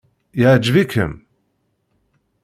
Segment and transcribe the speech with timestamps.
[0.41, 1.13] Iɛǧeb-ikem?